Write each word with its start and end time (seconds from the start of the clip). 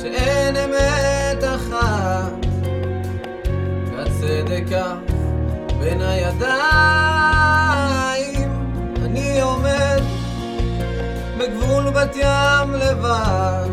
שאין 0.00 0.56
אמת 0.56 1.44
אחת 1.44 2.46
והצדק 3.96 4.64
כף 4.68 5.15
בין 5.86 6.02
הידיים 6.02 6.46
אני 9.04 9.40
עומד 9.40 10.02
בגבול 11.38 11.90
בת 11.90 12.16
ים 12.16 12.74
לבד 12.74 13.68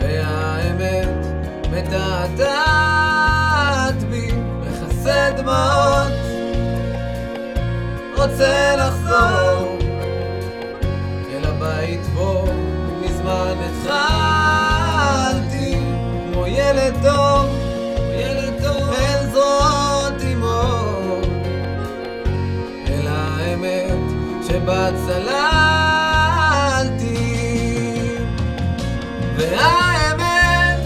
והאמת 0.00 1.08
מתעתעת 1.72 3.22
בי 4.10 4.30
מכסה 4.60 5.30
דמעות 5.36 6.12
רוצה 8.16 8.74
שבה 24.68 24.88
צללתי 25.06 26.58
והאמת 29.36 30.80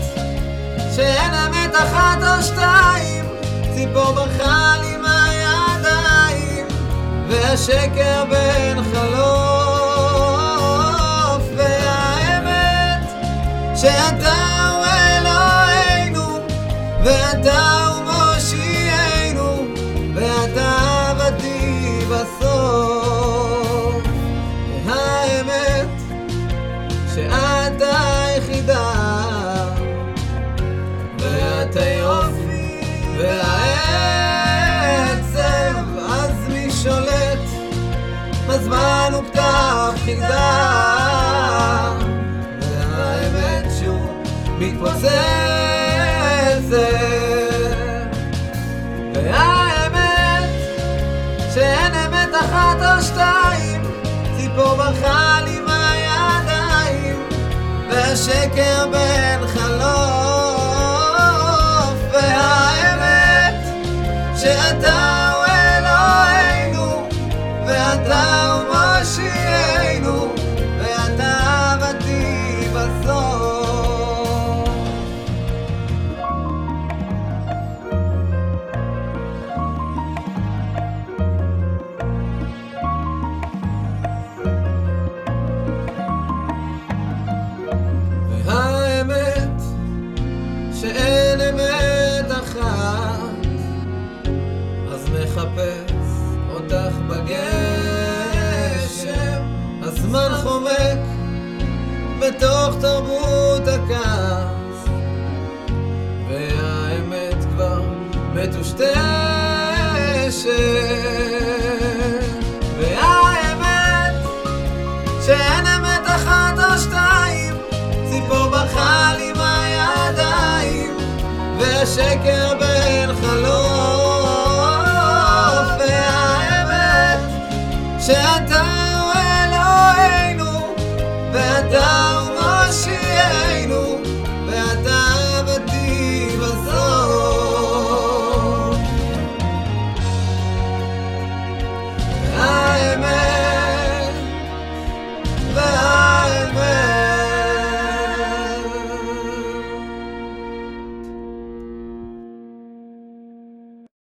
שאין 0.96 1.34
אמת 1.34 1.74
אחת 1.74 2.18
או 2.22 2.42
שתיים 2.42 3.24
ציפור 3.74 4.12
ברחה 4.12 4.74
לי 4.80 4.96
מהידיים 4.96 6.66
והשקר 7.28 8.24
בין 8.30 8.82
חלוף 8.92 10.22
והאמת 11.56 13.10
שאתה 13.76 14.41
חידה 40.04 41.92
והאמת 42.60 43.64
שוב 43.80 44.22
מתפוצצת. 44.58 45.12
והאמת 49.14 50.48
שאין 51.54 51.94
אמת 51.94 52.28
אחת 52.40 52.76
או 52.80 53.02
שתיים 53.02 53.82
ציפור 54.36 54.74
ברחה 54.74 55.40
לי 55.44 55.60
מהידיים 55.60 57.22
והשקר 57.90 58.86
בין 58.92 59.46
חלוף 59.46 60.21